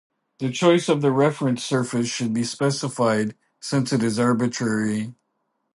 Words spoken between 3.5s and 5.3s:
since it is arbitrary.